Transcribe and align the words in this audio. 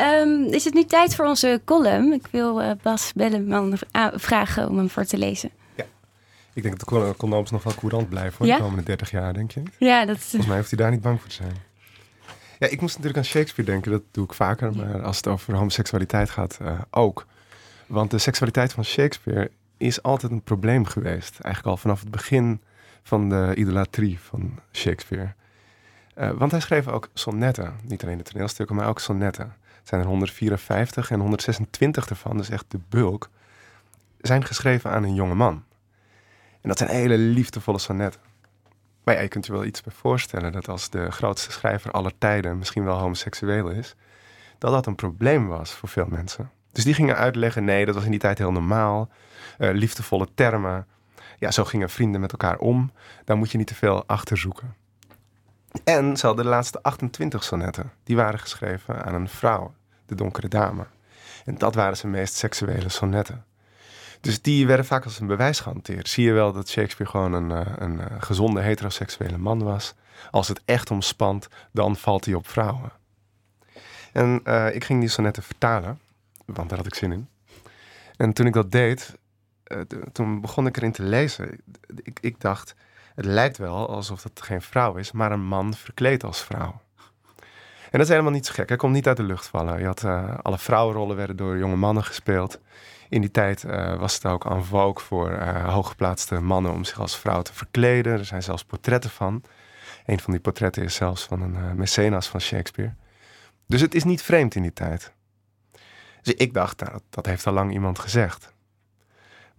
Ehm, 0.00 0.42
is 0.42 0.64
het 0.64 0.74
nu 0.74 0.84
tijd 0.84 1.14
voor 1.14 1.24
onze 1.24 1.60
column? 1.64 2.12
Ik 2.12 2.26
wil 2.30 2.62
uh, 2.62 2.70
Bas 2.82 3.12
Belleman 3.12 3.78
vragen 4.14 4.68
om 4.68 4.76
hem 4.76 4.90
voor 4.90 5.04
te 5.04 5.18
lezen. 5.18 5.50
Ja, 5.74 5.84
ik 6.52 6.62
denk 6.62 6.78
dat 6.78 6.88
de 6.88 7.14
condooms 7.16 7.50
nog 7.50 7.62
wel 7.62 7.74
courant 7.74 8.08
blijven 8.08 8.32
voor 8.32 8.46
de 8.46 8.56
komende 8.58 8.82
30 8.82 9.10
jaar, 9.10 9.32
denk 9.32 9.50
je? 9.50 9.62
Ja, 9.78 10.04
dat 10.04 10.18
Volgens 10.18 10.46
mij 10.46 10.56
hoeft 10.56 10.70
hij 10.70 10.78
daar 10.78 10.90
niet 10.90 11.00
bang 11.00 11.20
voor 11.20 11.28
te 11.28 11.34
zijn. 11.34 11.54
Ja, 12.58 12.66
ik 12.66 12.80
moest 12.80 12.96
natuurlijk 12.96 13.24
aan 13.24 13.30
Shakespeare 13.30 13.70
denken. 13.70 13.90
Dat 13.90 14.02
doe 14.10 14.24
ik 14.24 14.32
vaker. 14.32 14.76
Maar 14.76 15.02
als 15.02 15.16
het 15.16 15.26
over 15.26 15.54
homoseksualiteit 15.54 16.30
gaat, 16.30 16.58
uh, 16.62 16.80
ook. 16.90 17.26
Want 17.86 18.10
de 18.10 18.18
seksualiteit 18.18 18.72
van 18.72 18.84
Shakespeare 18.84 19.50
is 19.76 20.02
altijd 20.02 20.32
een 20.32 20.42
probleem 20.42 20.84
geweest. 20.84 21.40
Eigenlijk 21.40 21.74
al 21.74 21.76
vanaf 21.76 22.00
het 22.00 22.10
begin 22.10 22.60
van 23.02 23.28
de 23.28 23.52
idolatrie 23.54 24.18
van 24.20 24.58
Shakespeare. 24.72 25.32
Uh, 26.18 26.30
want 26.30 26.50
hij 26.50 26.60
schreef 26.60 26.88
ook 26.88 27.08
sonnetten. 27.14 27.74
Niet 27.82 28.02
alleen 28.02 28.18
de 28.18 28.24
toneelstukken, 28.24 28.76
maar 28.76 28.88
ook 28.88 29.00
sonnetten. 29.00 29.54
Zijn 29.82 30.00
er 30.00 30.06
154 30.06 31.10
en 31.10 31.20
126 31.20 32.08
ervan, 32.08 32.36
dus 32.36 32.48
echt 32.48 32.64
de 32.68 32.80
bulk, 32.88 33.28
zijn 34.20 34.44
geschreven 34.44 34.90
aan 34.90 35.02
een 35.02 35.14
jonge 35.14 35.34
man. 35.34 35.64
En 36.60 36.68
dat 36.68 36.78
zijn 36.78 36.90
hele 36.90 37.18
liefdevolle 37.18 37.78
sonnetten. 37.78 38.20
Maar 39.04 39.22
je 39.22 39.28
kunt 39.28 39.46
je 39.46 39.52
wel 39.52 39.64
iets 39.64 39.80
bij 39.80 39.92
voorstellen 39.92 40.52
dat 40.52 40.68
als 40.68 40.90
de 40.90 41.10
grootste 41.10 41.52
schrijver 41.52 41.90
aller 41.90 42.12
tijden 42.18 42.58
misschien 42.58 42.84
wel 42.84 42.98
homoseksueel 42.98 43.68
is, 43.68 43.94
dat 44.58 44.72
dat 44.72 44.86
een 44.86 44.94
probleem 44.94 45.48
was 45.48 45.72
voor 45.72 45.88
veel 45.88 46.06
mensen. 46.06 46.50
Dus 46.72 46.84
die 46.84 46.94
gingen 46.94 47.16
uitleggen, 47.16 47.64
nee, 47.64 47.84
dat 47.86 47.94
was 47.94 48.04
in 48.04 48.10
die 48.10 48.20
tijd 48.20 48.38
heel 48.38 48.52
normaal. 48.52 49.08
Uh, 49.58 49.70
liefdevolle 49.72 50.28
termen. 50.34 50.86
Ja, 51.38 51.50
zo 51.50 51.64
gingen 51.64 51.90
vrienden 51.90 52.20
met 52.20 52.32
elkaar 52.32 52.58
om. 52.58 52.92
Daar 53.24 53.36
moet 53.36 53.50
je 53.50 53.58
niet 53.58 53.66
te 53.66 53.74
veel 53.74 54.04
achter 54.06 54.36
zoeken. 54.38 54.74
En 55.84 56.16
ze 56.16 56.34
de 56.34 56.44
laatste 56.44 56.82
28 56.82 57.44
sonnetten. 57.44 57.92
Die 58.04 58.16
waren 58.16 58.38
geschreven 58.38 59.04
aan 59.04 59.14
een 59.14 59.28
vrouw, 59.28 59.74
de 60.06 60.14
donkere 60.14 60.48
dame. 60.48 60.86
En 61.44 61.58
dat 61.58 61.74
waren 61.74 61.96
zijn 61.96 62.12
meest 62.12 62.34
seksuele 62.34 62.88
sonnetten. 62.88 63.44
Dus 64.20 64.42
die 64.42 64.66
werden 64.66 64.84
vaak 64.84 65.04
als 65.04 65.20
een 65.20 65.26
bewijs 65.26 65.60
gehanteerd. 65.60 66.08
Zie 66.08 66.24
je 66.24 66.32
wel 66.32 66.52
dat 66.52 66.68
Shakespeare 66.68 67.10
gewoon 67.10 67.32
een, 67.32 67.50
eh, 67.50 67.72
een, 67.76 68.12
een 68.12 68.22
gezonde 68.22 68.60
heteroseksuele 68.60 69.38
man 69.38 69.62
was. 69.62 69.94
Als 70.30 70.48
het 70.48 70.60
echt 70.64 70.90
omspant, 70.90 71.48
dan 71.72 71.96
valt 71.96 72.24
hij 72.24 72.34
op 72.34 72.48
vrouwen. 72.48 72.92
En 74.12 74.40
uh, 74.44 74.74
ik 74.74 74.84
ging 74.84 75.00
die 75.00 75.08
sonnetten 75.08 75.42
vertalen, 75.42 76.00
want 76.44 76.68
daar 76.68 76.78
had 76.78 76.86
ik 76.86 76.94
zin 76.94 77.12
in. 77.12 77.28
En 78.16 78.32
toen 78.32 78.46
ik 78.46 78.52
dat 78.52 78.72
deed, 78.72 79.18
toen 80.12 80.40
begon 80.40 80.66
ik 80.66 80.76
erin 80.76 80.92
te 80.92 81.02
lezen. 81.02 81.60
Ik, 82.02 82.18
ik 82.20 82.40
dacht, 82.40 82.74
het 83.20 83.28
lijkt 83.28 83.56
wel 83.56 83.88
alsof 83.88 84.22
het 84.22 84.42
geen 84.42 84.62
vrouw 84.62 84.96
is, 84.96 85.12
maar 85.12 85.32
een 85.32 85.44
man 85.44 85.74
verkleed 85.74 86.24
als 86.24 86.42
vrouw. 86.42 86.80
En 87.90 87.98
dat 87.98 88.00
is 88.00 88.08
helemaal 88.08 88.32
niet 88.32 88.46
zo 88.46 88.52
gek. 88.52 88.68
Hij 88.68 88.76
komt 88.76 88.92
niet 88.92 89.06
uit 89.06 89.16
de 89.16 89.22
lucht 89.22 89.46
vallen. 89.46 89.78
Je 89.78 89.86
had, 89.86 90.02
uh, 90.02 90.38
alle 90.42 90.58
vrouwenrollen 90.58 91.16
werden 91.16 91.36
door 91.36 91.58
jonge 91.58 91.76
mannen 91.76 92.04
gespeeld. 92.04 92.60
In 93.08 93.20
die 93.20 93.30
tijd 93.30 93.64
uh, 93.64 93.94
was 93.98 94.14
het 94.14 94.24
ook 94.24 94.46
aan 94.46 94.64
vogue 94.64 95.04
voor 95.04 95.30
uh, 95.30 95.72
hooggeplaatste 95.72 96.40
mannen 96.40 96.72
om 96.72 96.84
zich 96.84 97.00
als 97.00 97.18
vrouw 97.18 97.42
te 97.42 97.54
verkleden. 97.54 98.12
Er 98.12 98.24
zijn 98.24 98.42
zelfs 98.42 98.64
portretten 98.64 99.10
van. 99.10 99.42
Een 100.06 100.20
van 100.20 100.32
die 100.32 100.42
portretten 100.42 100.82
is 100.82 100.94
zelfs 100.94 101.24
van 101.24 101.40
een 101.40 101.76
mecenas 101.76 102.28
van 102.28 102.40
Shakespeare. 102.40 102.94
Dus 103.66 103.80
het 103.80 103.94
is 103.94 104.04
niet 104.04 104.22
vreemd 104.22 104.54
in 104.54 104.62
die 104.62 104.72
tijd. 104.72 105.12
Dus 106.22 106.34
ik 106.34 106.54
dacht, 106.54 106.80
nou, 106.80 107.00
dat 107.10 107.26
heeft 107.26 107.46
al 107.46 107.52
lang 107.52 107.72
iemand 107.72 107.98
gezegd. 107.98 108.52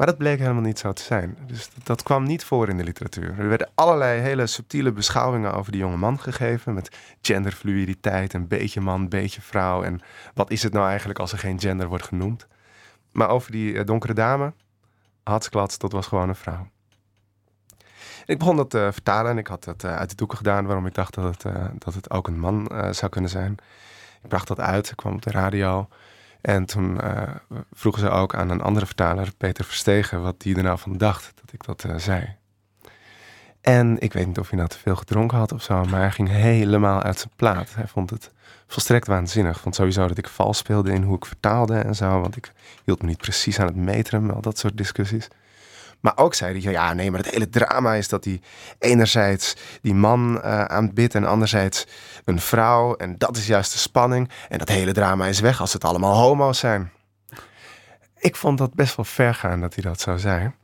Maar 0.01 0.09
dat 0.09 0.19
bleek 0.19 0.39
helemaal 0.39 0.61
niet 0.61 0.79
zo 0.79 0.93
te 0.93 1.01
zijn. 1.01 1.37
Dus 1.47 1.69
dat, 1.83 2.03
kwam 2.03 2.23
niet 2.23 2.43
voor 2.43 2.69
in 2.69 2.77
de 2.77 2.83
literatuur. 2.83 3.39
Er 3.39 3.47
werden 3.47 3.69
allerlei 3.75 4.19
hele 4.19 4.47
subtiele 4.47 4.91
beschouwingen 4.91 5.53
over 5.53 5.71
die 5.71 5.81
jonge 5.81 5.97
man 5.97 6.19
gegeven. 6.19 6.73
Met 6.73 6.97
genderfluiditeit, 7.21 8.33
een 8.33 8.47
beetje 8.47 8.81
man, 8.81 9.09
beetje 9.09 9.41
vrouw. 9.41 9.83
En 9.83 10.01
wat 10.33 10.51
is 10.51 10.63
het 10.63 10.73
nou 10.73 10.87
eigenlijk 10.87 11.19
als 11.19 11.31
er 11.31 11.37
geen 11.37 11.59
gender 11.59 11.87
wordt 11.87 12.03
genoemd? 12.03 12.47
Maar 13.11 13.29
over 13.29 13.51
die 13.51 13.73
uh, 13.73 13.85
donkere 13.85 14.13
dame, 14.13 14.53
hatsklats, 15.23 15.77
dat 15.77 15.91
was 15.91 16.07
gewoon 16.07 16.29
een 16.29 16.35
vrouw. 16.35 16.67
Ik 18.25 18.37
begon 18.37 18.55
dat 18.55 18.69
te 18.69 18.89
vertalen 18.91 19.31
en 19.31 19.37
ik 19.37 19.47
had 19.47 19.65
het 19.65 19.83
uh, 19.83 19.95
uit 19.95 20.09
de 20.09 20.15
doeken 20.15 20.37
gedaan 20.37 20.65
waarom 20.65 20.85
ik 20.85 20.93
dacht 20.93 21.13
dat 21.13 21.23
het, 21.23 21.53
dat 21.77 21.93
het 21.93 22.11
ook 22.11 22.27
een 22.27 22.39
man 22.39 22.71
zou 22.91 23.11
kunnen 23.11 23.29
zijn. 23.29 23.51
Ik 24.23 24.29
bracht 24.29 24.47
dat 24.47 24.59
uit, 24.59 24.89
ik 24.89 24.95
kwam 24.95 25.13
op 25.13 25.21
de 25.21 25.31
radio. 25.31 25.87
En 26.41 26.65
toen 26.65 26.97
uh, 27.03 27.21
vroegen 27.71 28.01
ze 28.01 28.09
ook 28.09 28.35
aan 28.35 28.49
een 28.49 28.61
andere 28.61 28.85
vertaler, 28.85 29.31
Peter 29.37 29.65
Verstegen, 29.65 30.21
wat 30.21 30.41
die 30.41 30.55
er 30.55 30.63
nou 30.63 30.79
van 30.79 30.97
dacht 30.97 31.31
dat 31.41 31.53
ik 31.53 31.65
dat 31.65 31.83
uh, 31.83 31.95
zei. 31.97 32.35
En 33.61 33.99
ik 33.99 34.13
weet 34.13 34.27
niet 34.27 34.39
of 34.39 34.49
hij 34.49 34.57
nou 34.57 34.69
te 34.69 34.77
veel 34.77 34.95
gedronken 34.95 35.37
had 35.37 35.51
of 35.51 35.63
zo, 35.63 35.85
maar 35.85 35.99
hij 35.99 36.11
ging 36.11 36.29
helemaal 36.29 37.01
uit 37.01 37.19
zijn 37.19 37.33
plaat. 37.35 37.75
Hij 37.75 37.87
vond 37.87 38.09
het 38.09 38.31
volstrekt 38.67 39.07
waanzinnig. 39.07 39.59
Vond 39.59 39.75
sowieso 39.75 40.07
dat 40.07 40.17
ik 40.17 40.27
vals 40.27 40.57
speelde 40.57 40.91
in 40.91 41.03
hoe 41.03 41.15
ik 41.15 41.25
vertaalde 41.25 41.75
en 41.77 41.95
zo, 41.95 42.19
want 42.21 42.35
ik 42.35 42.51
hield 42.83 43.01
me 43.01 43.07
niet 43.07 43.17
precies 43.17 43.59
aan 43.59 43.65
het 43.65 43.75
meteren, 43.75 44.33
al 44.33 44.41
dat 44.41 44.57
soort 44.57 44.77
discussies. 44.77 45.27
Maar 46.01 46.13
ook 46.15 46.33
zei 46.33 46.61
hij, 46.61 46.71
ja 46.71 46.93
nee, 46.93 47.11
maar 47.11 47.19
het 47.19 47.29
hele 47.29 47.49
drama 47.49 47.93
is 47.93 48.07
dat 48.07 48.25
hij 48.25 48.41
enerzijds 48.79 49.55
die 49.81 49.93
man 49.93 50.35
uh, 50.35 50.63
aanbidt 50.63 51.15
en 51.15 51.25
anderzijds 51.25 51.87
een 52.25 52.39
vrouw. 52.39 52.95
En 52.95 53.17
dat 53.17 53.37
is 53.37 53.47
juist 53.47 53.71
de 53.71 53.77
spanning. 53.77 54.29
En 54.49 54.57
dat 54.57 54.69
hele 54.69 54.93
drama 54.93 55.25
is 55.25 55.39
weg 55.39 55.59
als 55.61 55.73
het 55.73 55.83
allemaal 55.83 56.15
homo's 56.15 56.59
zijn. 56.59 56.91
Ik 58.17 58.35
vond 58.35 58.57
dat 58.57 58.73
best 58.73 58.95
wel 58.95 59.05
ver 59.05 59.33
gaan 59.35 59.61
dat 59.61 59.73
hij 59.73 59.83
dat 59.83 59.99
zou 59.99 60.19
zijn. 60.19 60.55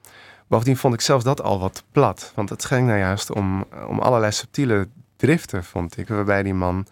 Bovendien 0.47 0.77
vond 0.77 0.93
ik 0.93 1.01
zelfs 1.01 1.23
dat 1.23 1.41
al 1.41 1.59
wat 1.59 1.83
plat. 1.91 2.31
Want 2.35 2.49
het 2.49 2.65
ging 2.65 2.87
nou 2.87 2.99
juist 2.99 3.31
om, 3.31 3.65
om 3.87 3.99
allerlei 3.99 4.31
subtiele 4.31 4.87
driften, 5.15 5.63
vond 5.63 5.97
ik. 5.97 6.07
Waarbij 6.07 6.43
die 6.43 6.53
man 6.53 6.87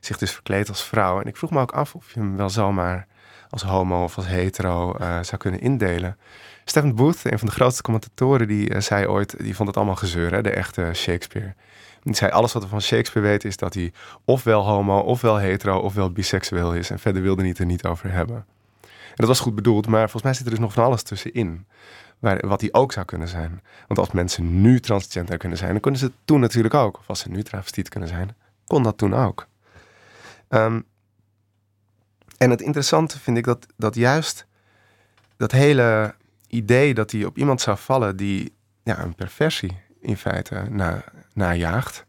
zich 0.00 0.18
dus 0.18 0.32
verkleedt 0.32 0.68
als 0.68 0.84
vrouw. 0.84 1.20
En 1.20 1.26
ik 1.26 1.36
vroeg 1.36 1.50
me 1.50 1.60
ook 1.60 1.72
af 1.72 1.94
of 1.94 2.12
je 2.12 2.20
hem 2.20 2.36
wel 2.36 2.50
zomaar 2.50 3.06
als 3.50 3.62
homo 3.62 4.02
of 4.02 4.16
als 4.16 4.26
hetero 4.26 4.96
uh, 5.00 5.22
zou 5.22 5.36
kunnen 5.36 5.60
indelen. 5.60 6.16
Stephen 6.64 6.94
Booth, 6.94 7.20
een 7.24 7.38
van 7.38 7.48
de 7.48 7.54
grootste 7.54 7.82
commentatoren, 7.82 8.48
die 8.48 8.74
uh, 8.74 8.80
zei 8.80 9.06
ooit, 9.06 9.38
die 9.38 9.54
vond 9.56 9.68
het 9.68 9.76
allemaal 9.76 9.96
gezeur, 9.96 10.32
hè, 10.32 10.42
de 10.42 10.50
echte 10.50 10.90
Shakespeare. 10.94 11.54
Die 12.02 12.14
zei, 12.14 12.30
alles 12.30 12.52
wat 12.52 12.62
we 12.62 12.68
van 12.68 12.82
Shakespeare 12.82 13.28
weten 13.28 13.48
is 13.48 13.56
dat 13.56 13.74
hij 13.74 13.92
ofwel 14.24 14.66
homo, 14.66 14.98
ofwel 14.98 15.36
hetero, 15.36 15.78
ofwel 15.78 16.12
biseksueel 16.12 16.74
is. 16.74 16.90
En 16.90 16.98
verder 16.98 17.22
wilde 17.22 17.40
hij 17.40 17.50
het 17.50 17.58
er 17.58 17.66
niet 17.66 17.84
over 17.84 18.12
hebben. 18.12 18.44
En 18.80 19.16
dat 19.16 19.26
was 19.26 19.40
goed 19.40 19.54
bedoeld, 19.54 19.86
maar 19.86 20.00
volgens 20.00 20.22
mij 20.22 20.34
zit 20.34 20.44
er 20.44 20.50
dus 20.50 20.60
nog 20.60 20.72
van 20.72 20.84
alles 20.84 21.02
tussenin. 21.02 21.66
Waar, 22.18 22.46
wat 22.46 22.60
hij 22.60 22.72
ook 22.72 22.92
zou 22.92 23.06
kunnen 23.06 23.28
zijn. 23.28 23.62
Want 23.86 23.98
als 23.98 24.10
mensen 24.10 24.60
nu 24.60 24.80
transgender 24.80 25.36
kunnen 25.36 25.58
zijn, 25.58 25.70
dan 25.70 25.80
kunnen 25.80 26.00
ze 26.00 26.06
het 26.06 26.14
toen 26.24 26.40
natuurlijk 26.40 26.74
ook. 26.74 26.98
Of 26.98 27.08
als 27.08 27.20
ze 27.20 27.30
nu 27.30 27.42
travestiet 27.42 27.88
kunnen 27.88 28.08
zijn, 28.08 28.36
kon 28.66 28.82
dat 28.82 28.98
toen 28.98 29.14
ook. 29.14 29.46
Um, 30.48 30.84
en 32.40 32.50
het 32.50 32.60
interessante 32.60 33.18
vind 33.18 33.36
ik 33.36 33.44
dat, 33.44 33.66
dat 33.76 33.94
juist 33.94 34.46
dat 35.36 35.52
hele 35.52 36.14
idee 36.46 36.94
dat 36.94 37.10
hij 37.10 37.24
op 37.24 37.38
iemand 37.38 37.60
zou 37.60 37.78
vallen 37.78 38.16
die 38.16 38.52
ja, 38.82 39.02
een 39.02 39.14
perversie 39.14 39.78
in 40.00 40.16
feite 40.16 40.66
na, 40.70 41.04
najaagt. 41.32 42.04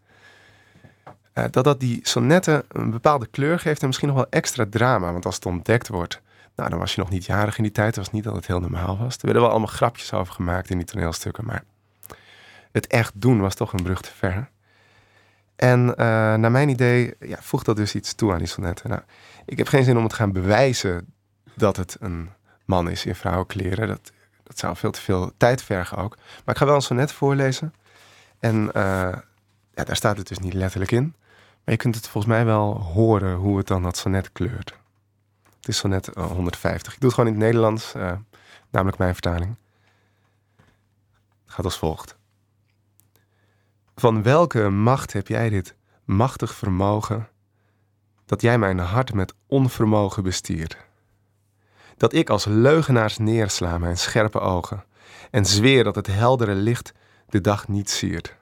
Uh, 1.33 1.45
dat 1.49 1.63
dat 1.63 1.79
die 1.79 1.99
sonnetten 2.03 2.63
een 2.67 2.89
bepaalde 2.89 3.27
kleur 3.27 3.59
geeft 3.59 3.81
en 3.81 3.87
misschien 3.87 4.07
nog 4.07 4.17
wel 4.17 4.29
extra 4.29 4.65
drama. 4.69 5.11
Want 5.11 5.25
als 5.25 5.35
het 5.35 5.45
ontdekt 5.45 5.87
wordt, 5.87 6.21
nou 6.55 6.69
dan 6.69 6.79
was 6.79 6.95
je 6.95 7.01
nog 7.01 7.09
niet 7.09 7.25
jarig 7.25 7.57
in 7.57 7.63
die 7.63 7.71
tijd. 7.71 7.95
Was 7.95 8.11
niet 8.11 8.23
dat 8.23 8.35
het 8.35 8.47
heel 8.47 8.59
normaal 8.59 8.97
was. 8.97 9.15
Er 9.15 9.21
werden 9.21 9.41
wel 9.41 9.51
allemaal 9.51 9.67
grapjes 9.67 10.13
over 10.13 10.33
gemaakt 10.33 10.69
in 10.69 10.77
die 10.77 10.87
toneelstukken. 10.87 11.45
Maar 11.45 11.63
het 12.71 12.87
echt 12.87 13.13
doen 13.15 13.39
was 13.39 13.55
toch 13.55 13.73
een 13.73 13.83
brug 13.83 14.01
te 14.01 14.11
ver. 14.15 14.49
En 15.61 15.87
uh, 15.87 15.95
naar 16.35 16.51
mijn 16.51 16.69
idee 16.69 17.13
ja, 17.19 17.37
voegt 17.41 17.65
dat 17.65 17.75
dus 17.75 17.95
iets 17.95 18.13
toe 18.13 18.31
aan 18.31 18.37
die 18.37 18.47
sonnetten. 18.47 18.89
Nou, 18.89 19.01
ik 19.45 19.57
heb 19.57 19.67
geen 19.67 19.83
zin 19.83 19.97
om 19.97 20.07
te 20.07 20.15
gaan 20.15 20.31
bewijzen 20.31 21.13
dat 21.55 21.77
het 21.77 21.97
een 21.99 22.29
man 22.65 22.89
is 22.89 23.05
in 23.05 23.15
vrouwenkleren. 23.15 23.87
Dat, 23.87 24.11
dat 24.43 24.59
zou 24.59 24.75
veel 24.75 24.91
te 24.91 25.01
veel 25.01 25.31
tijd 25.37 25.63
vergen 25.63 25.97
ook. 25.97 26.15
Maar 26.15 26.55
ik 26.55 26.57
ga 26.57 26.65
wel 26.65 26.75
een 26.75 26.81
sonnet 26.81 27.11
voorlezen. 27.11 27.73
En 28.39 28.55
uh, 28.65 28.71
ja, 29.73 29.83
daar 29.83 29.95
staat 29.95 30.17
het 30.17 30.27
dus 30.27 30.39
niet 30.39 30.53
letterlijk 30.53 30.91
in. 30.91 31.15
Maar 31.63 31.73
je 31.73 31.77
kunt 31.77 31.95
het 31.95 32.07
volgens 32.07 32.33
mij 32.33 32.45
wel 32.45 32.81
horen 32.81 33.35
hoe 33.35 33.57
het 33.57 33.67
dan 33.67 33.83
dat 33.83 33.97
sonnet 33.97 34.31
kleurt. 34.31 34.77
Het 35.55 35.67
is 35.67 35.77
sonnet 35.77 36.09
150. 36.15 36.93
Ik 36.93 36.99
doe 36.99 37.09
het 37.09 37.19
gewoon 37.19 37.33
in 37.33 37.39
het 37.39 37.45
Nederlands, 37.45 37.93
namelijk 38.69 38.97
mijn 38.97 39.13
vertaling. 39.13 39.55
Het 41.43 41.53
gaat 41.53 41.65
als 41.65 41.77
volgt. 41.77 42.19
Van 44.01 44.23
welke 44.23 44.69
macht 44.69 45.13
heb 45.13 45.27
jij 45.27 45.49
dit 45.49 45.75
machtig 46.05 46.53
vermogen 46.53 47.29
dat 48.25 48.41
jij 48.41 48.57
mijn 48.57 48.79
hart 48.79 49.13
met 49.13 49.33
onvermogen 49.47 50.23
bestiert? 50.23 50.77
Dat 51.97 52.13
ik 52.13 52.29
als 52.29 52.45
leugenaars 52.45 53.17
neersla 53.17 53.77
mijn 53.77 53.97
scherpe 53.97 54.39
ogen 54.39 54.83
en 55.31 55.45
zweer 55.45 55.83
dat 55.83 55.95
het 55.95 56.07
heldere 56.07 56.53
licht 56.53 56.93
de 57.29 57.41
dag 57.41 57.67
niet 57.67 57.89
siert? 57.89 58.35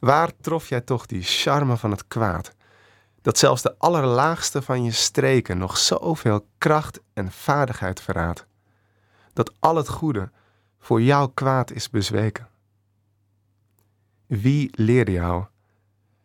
Waar 0.00 0.30
trof 0.40 0.68
jij 0.68 0.80
toch 0.80 1.06
die 1.06 1.22
charme 1.22 1.76
van 1.76 1.90
het 1.90 2.06
kwaad, 2.08 2.52
dat 3.22 3.38
zelfs 3.38 3.62
de 3.62 3.74
allerlaagste 3.78 4.62
van 4.62 4.84
je 4.84 4.92
streken 4.92 5.58
nog 5.58 5.76
zoveel 5.78 6.46
kracht 6.58 7.00
en 7.12 7.32
vaardigheid 7.32 8.00
verraadt, 8.00 8.46
dat 9.32 9.52
al 9.58 9.76
het 9.76 9.88
goede 9.88 10.30
voor 10.78 11.02
jouw 11.02 11.26
kwaad 11.26 11.70
is 11.70 11.90
bezweken? 11.90 12.54
Wie 14.26 14.70
leerde 14.72 15.12
jou 15.12 15.44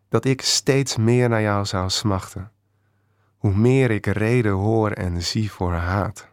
dat 0.09 0.25
ik 0.25 0.41
steeds 0.41 0.97
meer 0.97 1.29
naar 1.29 1.41
jou 1.41 1.65
zou 1.65 1.89
smachten? 1.89 2.51
hoe 3.41 3.55
meer 3.55 3.91
ik 3.91 4.05
reden 4.05 4.51
hoor 4.51 4.91
en 4.91 5.21
zie 5.21 5.51
voor 5.51 5.73
haat. 5.73 6.27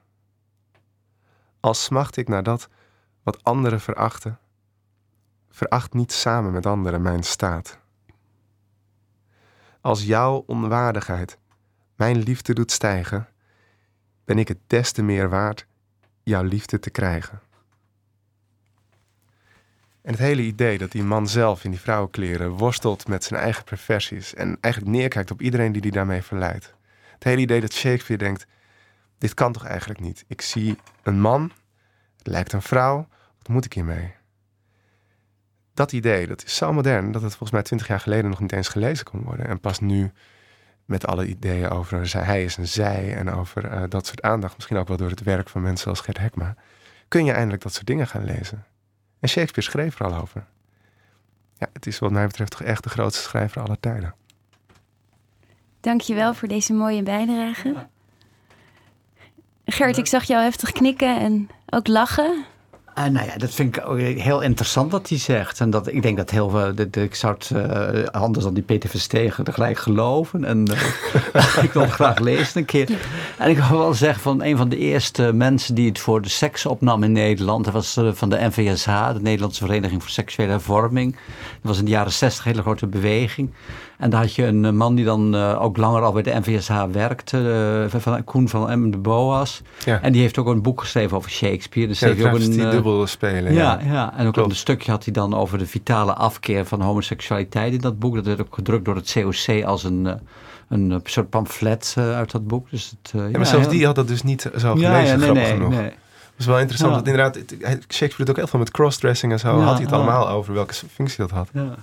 Als 1.61 1.85
smacht 1.85 2.17
ik 2.17 2.29
naar 2.29 2.43
dat 2.43 2.69
wat 3.23 3.44
anderen 3.44 3.81
verachten, 3.81 4.38
veracht 5.50 5.93
niet 5.93 6.12
samen 6.12 6.53
met 6.53 6.67
anderen 6.67 7.03
mijn 7.03 7.23
staat. 7.23 7.79
Als 9.81 10.05
jouw 10.05 10.44
onwaardigheid 10.47 11.38
mijn 11.97 12.19
liefde 12.19 12.53
doet 12.53 12.73
stijgen, 12.73 13.29
ben 14.25 14.38
ik 14.38 14.49
het 14.49 14.59
des 14.67 14.93
te 14.93 15.03
meer 15.03 15.29
waard 15.29 15.67
jouw 16.23 16.43
liefde 16.43 16.79
te 16.79 16.91
krijgen. 16.91 17.41
En 20.08 20.14
het 20.14 20.22
hele 20.22 20.43
idee 20.43 20.78
dat 20.78 20.93
die 20.93 21.02
man 21.02 21.28
zelf 21.28 21.64
in 21.64 21.70
die 21.70 21.81
vrouwenkleren 21.81 22.50
worstelt 22.50 23.08
met 23.08 23.25
zijn 23.25 23.40
eigen 23.40 23.64
perversies 23.64 24.34
en 24.34 24.58
eigenlijk 24.60 24.94
neerkijkt 24.94 25.31
op 25.31 25.43
iedereen 25.43 25.72
die 25.72 25.82
die 25.82 25.90
daarmee 25.90 26.22
verleidt. 26.22 26.75
Het 27.12 27.25
hele 27.25 27.40
idee 27.40 27.60
dat 27.60 27.72
Shakespeare 27.72 28.25
denkt: 28.25 28.46
dit 29.19 29.34
kan 29.34 29.52
toch 29.52 29.64
eigenlijk 29.64 30.00
niet? 30.00 30.25
Ik 30.26 30.40
zie 30.40 30.78
een 31.02 31.20
man, 31.20 31.52
het 32.16 32.26
lijkt 32.26 32.52
een 32.52 32.62
vrouw, 32.62 33.08
wat 33.38 33.49
moet 33.49 33.64
ik 33.64 33.72
hiermee? 33.72 34.14
Dat 35.75 35.93
idee, 35.93 36.26
dat 36.26 36.44
is 36.44 36.56
zo 36.56 36.72
modern 36.72 37.12
dat 37.12 37.22
het 37.22 37.31
volgens 37.31 37.50
mij 37.50 37.62
twintig 37.62 37.88
jaar 37.88 38.00
geleden 38.00 38.31
nog 38.31 38.40
niet 38.40 38.52
eens 38.52 38.69
gelezen 38.69 39.05
kon 39.05 39.22
worden. 39.22 39.46
En 39.46 39.60
pas 39.60 39.81
nu 39.81 40.12
met 40.84 41.06
alle 41.06 41.26
ideeën 41.26 41.69
over 41.69 42.25
hij 42.25 42.44
is 42.44 42.56
een 42.56 42.69
zij 42.69 43.14
en 43.14 43.31
over 43.31 43.72
uh, 43.72 43.82
dat 43.88 44.06
soort 44.06 44.22
aandacht, 44.22 44.55
misschien 44.55 44.76
ook 44.76 44.88
wel 44.88 44.96
door 44.96 45.10
het 45.10 45.22
werk 45.22 45.49
van 45.49 45.62
mensen 45.62 45.88
als 45.88 46.00
Gert 46.00 46.19
Hekma, 46.19 46.56
kun 47.08 47.25
je 47.25 47.32
eindelijk 47.32 47.62
dat 47.62 47.75
soort 47.75 47.87
dingen 47.87 48.06
gaan 48.06 48.25
lezen. 48.25 48.64
En 49.20 49.29
Shakespeare 49.29 49.70
schreef 49.70 50.00
er 50.00 50.06
al 50.06 50.20
over. 50.20 50.47
Ja, 51.59 51.67
het 51.73 51.87
is 51.87 51.99
wat 51.99 52.11
mij 52.11 52.26
betreft 52.26 52.50
toch 52.50 52.62
echt 52.62 52.82
de 52.82 52.88
grootste 52.88 53.23
schrijver 53.23 53.62
aller 53.62 53.81
tijden. 53.81 54.15
Dankjewel 55.81 56.35
voor 56.35 56.49
deze 56.49 56.73
mooie 56.73 57.03
bijdrage. 57.03 57.87
Gert, 59.65 59.97
ik 59.97 60.06
zag 60.06 60.25
jou 60.25 60.43
heftig 60.43 60.73
knikken 60.73 61.20
en 61.20 61.49
ook 61.67 61.87
lachen. 61.87 62.44
Uh, 62.99 63.05
nou 63.05 63.27
ja, 63.27 63.37
dat 63.37 63.50
vind 63.55 63.77
ik 63.77 63.89
ook 63.89 63.99
heel 63.99 64.41
interessant 64.41 64.93
wat 64.93 65.09
hij 65.09 65.19
zegt. 65.19 65.61
En 65.61 65.71
dat, 65.71 65.93
ik 65.93 66.03
denk 66.03 66.17
dat 66.17 66.31
heel 66.31 66.50
veel, 66.50 66.75
dat, 66.75 66.97
ik 66.97 67.15
zou 67.15 67.35
het 67.35 67.50
uh, 67.55 68.05
anders 68.05 68.45
dan 68.45 68.55
die 68.55 68.62
Peter 68.62 68.91
Verstegen 68.91 69.45
tegelijk 69.45 69.79
geloven. 69.79 70.45
En 70.45 70.59
uh, 71.37 71.62
ik 71.62 71.73
wil 71.73 71.83
het 71.83 71.91
graag 71.91 72.19
lezen 72.19 72.61
een 72.61 72.65
keer. 72.65 72.89
En 73.39 73.50
ik 73.50 73.59
wil 73.59 73.79
wel 73.79 73.95
zeggen 73.95 74.21
van 74.21 74.43
een 74.43 74.56
van 74.56 74.69
de 74.69 74.79
eerste 74.79 75.33
mensen 75.33 75.75
die 75.75 75.89
het 75.89 75.99
voor 75.99 76.23
de 76.23 76.29
seks 76.29 76.67
opnam 76.67 77.03
in 77.03 77.12
Nederland. 77.12 77.65
Dat 77.65 77.75
was 77.75 78.00
van 78.12 78.29
de 78.29 78.39
NVSH, 78.41 79.12
de 79.12 79.21
Nederlandse 79.21 79.65
Vereniging 79.65 80.03
voor 80.03 80.11
Seksuele 80.11 80.51
Hervorming. 80.51 81.12
Dat 81.12 81.21
was 81.62 81.79
in 81.79 81.85
de 81.85 81.91
jaren 81.91 82.12
zestig 82.12 82.44
een 82.44 82.51
hele 82.51 82.62
grote 82.62 82.87
beweging. 82.87 83.51
En 83.99 84.11
daar 84.11 84.21
had 84.21 84.35
je 84.35 84.44
een 84.44 84.77
man 84.77 84.94
die 84.94 85.05
dan 85.05 85.35
ook 85.35 85.77
langer 85.77 86.03
al 86.03 86.12
bij 86.12 86.23
de 86.23 86.41
NVSH 86.41 86.85
werkte, 86.93 87.87
van 87.89 88.25
Koen 88.25 88.49
van 88.49 88.81
M. 88.81 88.91
de 88.91 88.99
Boas. 88.99 89.62
Ja. 89.85 90.03
En 90.03 90.12
die 90.12 90.21
heeft 90.21 90.39
ook 90.39 90.47
een 90.47 90.62
boek 90.62 90.81
geschreven 90.81 91.17
over 91.17 91.31
Shakespeare. 91.31 91.89
Dus 91.89 92.01
ja, 92.01 92.06
heeft 92.06 92.25
ook 92.25 92.35
een 92.35 92.71
spelen. 93.06 93.52
Ja, 93.52 93.81
ja. 93.85 93.93
ja. 93.93 94.17
en 94.17 94.26
ook 94.26 94.37
een 94.37 94.56
stukje 94.56 94.90
had 94.90 95.05
hij 95.05 95.12
dan 95.12 95.35
over 95.35 95.58
de 95.58 95.67
vitale 95.67 96.14
afkeer 96.14 96.67
van 96.67 96.81
homoseksualiteit 96.81 97.73
in 97.73 97.81
dat 97.81 97.99
boek. 97.99 98.14
Dat 98.14 98.26
werd 98.26 98.40
ook 98.40 98.55
gedrukt 98.55 98.85
door 98.85 98.94
het 98.96 99.12
COC 99.12 99.64
als 99.64 99.85
een 99.85 100.20
een 100.69 101.00
soort 101.05 101.31
pamflet 101.31 101.94
uh, 101.99 102.17
uit 102.17 102.31
dat 102.31 102.46
boek. 102.46 102.70
Dus 102.70 102.90
het, 102.90 103.12
ja, 103.12 103.38
maar 103.38 103.46
zelfs 103.46 103.69
die 103.69 103.87
had 103.87 103.94
dat 103.94 104.08
dus 104.08 104.23
niet 104.23 104.50
zo 104.56 104.75
gelezen, 104.75 105.19
nee, 105.19 105.31
nee, 105.31 105.44
genoeg. 105.44 105.70
Nee. 105.70 105.90
Dat 105.90 106.46
is 106.46 106.46
wel 106.46 106.58
interessant, 106.58 106.94
dat 106.94 107.06
inderdaad, 107.06 107.37
Shakespeare 107.88 108.17
doet 108.17 108.31
ook 108.31 108.37
heel 108.37 108.46
veel 108.46 108.58
met 108.58 108.70
crossdressing 108.70 109.32
en 109.32 109.38
zo. 109.38 109.61
had 109.61 109.75
hij 109.75 109.82
het 109.82 109.93
allemaal 109.93 110.29
over 110.29 110.55
welke 110.55 110.75
functie 110.75 111.19
dat 111.19 111.31
had. 111.31 111.49
Ja. 111.52 111.75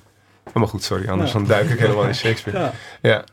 Maar 0.54 0.68
goed, 0.68 0.84
sorry, 0.84 1.10
anders 1.10 1.31
dan 1.31 1.46
duik 1.46 1.69
ik 1.69 1.80
helemaal 1.80 2.06
in 2.06 2.16
Shakespeare. 2.25 2.72
Ja. 3.01 3.24